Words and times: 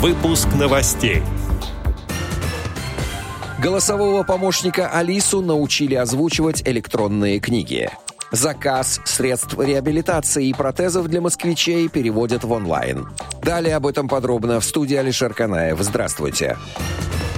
Выпуск 0.00 0.48
новостей. 0.58 1.22
Голосового 3.62 4.22
помощника 4.22 4.88
Алису 4.88 5.42
научили 5.42 5.94
озвучивать 5.94 6.66
электронные 6.66 7.38
книги. 7.38 7.90
Заказ 8.32 9.02
средств 9.04 9.58
реабилитации 9.58 10.46
и 10.48 10.54
протезов 10.54 11.08
для 11.08 11.20
москвичей 11.20 11.90
переводят 11.90 12.44
в 12.44 12.52
онлайн. 12.52 13.08
Далее 13.42 13.76
об 13.76 13.86
этом 13.86 14.08
подробно 14.08 14.60
в 14.60 14.64
студии 14.64 14.96
Алишер 14.96 15.34
Канаев. 15.34 15.78
Здравствуйте. 15.82 16.56
Здравствуйте. 16.56 17.29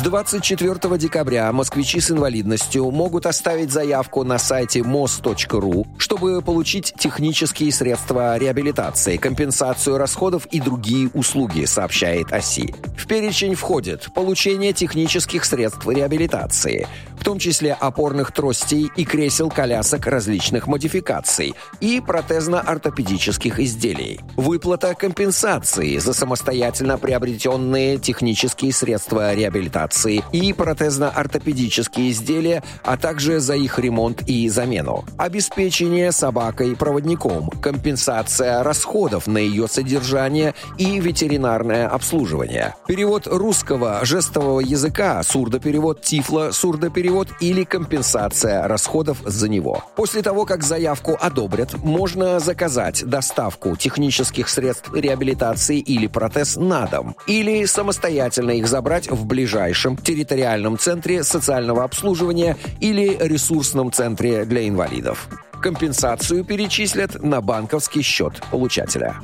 С 0.00 0.02
24 0.02 0.96
декабря 0.96 1.52
москвичи 1.52 2.00
с 2.00 2.10
инвалидностью 2.10 2.90
могут 2.90 3.26
оставить 3.26 3.70
заявку 3.70 4.24
на 4.24 4.38
сайте 4.38 4.80
mos.ru, 4.80 5.86
чтобы 5.98 6.40
получить 6.40 6.94
технические 6.98 7.70
средства 7.70 8.38
реабилитации, 8.38 9.18
компенсацию 9.18 9.98
расходов 9.98 10.46
и 10.46 10.58
другие 10.58 11.10
услуги, 11.12 11.66
сообщает 11.66 12.32
ОСИ. 12.32 12.74
В 12.96 13.06
перечень 13.06 13.54
входит 13.54 14.08
получение 14.14 14.72
технических 14.72 15.44
средств 15.44 15.86
реабилитации, 15.86 16.88
том 17.30 17.38
числе 17.38 17.74
опорных 17.74 18.32
тростей 18.32 18.90
и 18.96 19.04
кресел-колясок 19.04 20.04
различных 20.08 20.66
модификаций 20.66 21.54
и 21.80 22.02
протезно-ортопедических 22.04 23.60
изделий, 23.60 24.18
выплата 24.34 24.96
компенсации 24.96 25.98
за 25.98 26.12
самостоятельно 26.12 26.98
приобретенные 26.98 27.98
технические 27.98 28.72
средства 28.72 29.32
реабилитации 29.32 30.24
и 30.32 30.52
протезно-ортопедические 30.52 32.10
изделия, 32.10 32.64
а 32.82 32.96
также 32.96 33.38
за 33.38 33.54
их 33.54 33.78
ремонт 33.78 34.22
и 34.26 34.48
замену. 34.48 35.04
Обеспечение 35.16 36.10
собакой-проводником, 36.10 37.50
компенсация 37.62 38.64
расходов 38.64 39.28
на 39.28 39.38
ее 39.38 39.68
содержание 39.68 40.56
и 40.78 40.98
ветеринарное 40.98 41.86
обслуживание. 41.86 42.74
Перевод 42.88 43.28
русского 43.28 44.04
жестового 44.04 44.58
языка, 44.58 45.22
сурдоперевод 45.22 46.02
тифло, 46.02 46.50
сурдоперевод 46.50 47.19
или 47.40 47.64
компенсация 47.64 48.66
расходов 48.66 49.18
за 49.24 49.48
него. 49.48 49.84
После 49.96 50.22
того, 50.22 50.44
как 50.44 50.62
заявку 50.62 51.16
одобрят, 51.20 51.74
можно 51.74 52.40
заказать 52.40 53.04
доставку 53.04 53.76
технических 53.76 54.48
средств 54.48 54.92
реабилитации 54.94 55.78
или 55.78 56.06
протез 56.06 56.56
на 56.56 56.86
дом, 56.86 57.16
или 57.26 57.64
самостоятельно 57.64 58.52
их 58.52 58.66
забрать 58.66 59.10
в 59.10 59.26
ближайшем 59.26 59.96
территориальном 59.96 60.78
центре 60.78 61.22
социального 61.24 61.84
обслуживания 61.84 62.56
или 62.80 63.16
ресурсном 63.20 63.92
центре 63.92 64.44
для 64.44 64.68
инвалидов. 64.68 65.28
Компенсацию 65.60 66.44
перечислят 66.44 67.22
на 67.22 67.40
банковский 67.40 68.02
счет 68.02 68.40
получателя. 68.50 69.16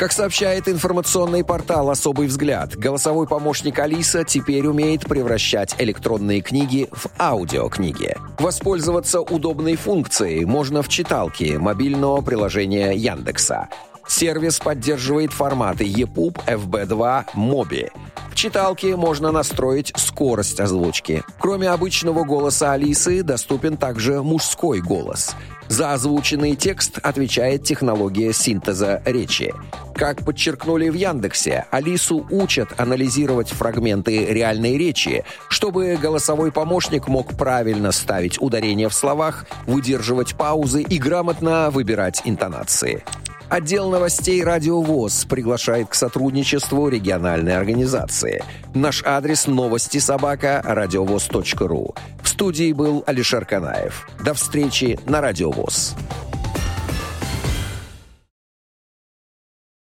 Как 0.00 0.12
сообщает 0.12 0.66
информационный 0.66 1.44
портал 1.44 1.90
«Особый 1.90 2.26
взгляд», 2.26 2.74
голосовой 2.74 3.26
помощник 3.26 3.78
Алиса 3.80 4.24
теперь 4.24 4.66
умеет 4.66 5.04
превращать 5.04 5.74
электронные 5.76 6.40
книги 6.40 6.88
в 6.90 7.08
аудиокниги. 7.18 8.16
Воспользоваться 8.38 9.20
удобной 9.20 9.76
функцией 9.76 10.46
можно 10.46 10.82
в 10.82 10.88
читалке 10.88 11.58
мобильного 11.58 12.22
приложения 12.22 12.92
Яндекса. 12.92 13.68
Сервис 14.08 14.58
поддерживает 14.58 15.34
форматы 15.34 15.84
EPUB, 15.84 16.40
FB2, 16.46 17.26
MOBI. 17.34 17.90
В 18.30 18.34
читалке 18.34 18.96
можно 18.96 19.32
настроить 19.32 19.92
скорость 19.96 20.60
озвучки. 20.60 21.22
Кроме 21.38 21.68
обычного 21.68 22.24
голоса 22.24 22.72
Алисы, 22.72 23.22
доступен 23.22 23.76
также 23.76 24.22
мужской 24.22 24.80
голос. 24.80 25.36
За 25.68 25.92
озвученный 25.92 26.56
текст 26.56 26.98
отвечает 27.02 27.64
технология 27.64 28.32
синтеза 28.32 29.02
речи. 29.04 29.54
Как 30.00 30.24
подчеркнули 30.24 30.88
в 30.88 30.94
Яндексе, 30.94 31.66
Алису 31.70 32.26
учат 32.30 32.80
анализировать 32.80 33.50
фрагменты 33.50 34.24
реальной 34.24 34.78
речи, 34.78 35.24
чтобы 35.50 35.98
голосовой 36.00 36.50
помощник 36.52 37.06
мог 37.06 37.36
правильно 37.36 37.92
ставить 37.92 38.40
ударения 38.40 38.88
в 38.88 38.94
словах, 38.94 39.44
выдерживать 39.66 40.36
паузы 40.36 40.80
и 40.80 40.98
грамотно 40.98 41.68
выбирать 41.68 42.22
интонации. 42.24 43.04
Отдел 43.50 43.90
новостей 43.90 44.42
«Радио 44.42 44.80
ВОЗ» 44.80 45.26
приглашает 45.26 45.90
к 45.90 45.94
сотрудничеству 45.94 46.88
региональной 46.88 47.54
организации. 47.54 48.42
Наш 48.74 49.02
адрес 49.04 49.46
новости 49.46 49.98
собака 49.98 50.62
радиовоз.ру. 50.64 51.94
В 52.22 52.28
студии 52.28 52.72
был 52.72 53.04
Алишер 53.06 53.44
Канаев. 53.44 54.08
До 54.24 54.32
встречи 54.32 54.98
на 55.04 55.20
«Радио 55.20 55.50
ВОЗ». 55.50 55.94